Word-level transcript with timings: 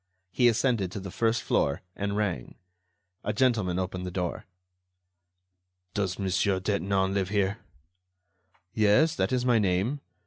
He 0.31 0.47
ascended 0.47 0.91
to 0.93 0.99
the 0.99 1.11
first 1.11 1.43
floor 1.43 1.83
and 1.95 2.17
rang. 2.17 2.55
A 3.23 3.31
gentleman 3.33 3.77
opened 3.77 4.03
the 4.03 4.09
door. 4.09 4.47
"Does 5.93 6.17
Monsieur 6.17 6.59
Detinan 6.59 7.13
live 7.13 7.29
here?" 7.29 7.59
"Yes, 8.73 9.15
that 9.15 9.31
is 9.31 9.45
my 9.45 9.59
name. 9.59 10.01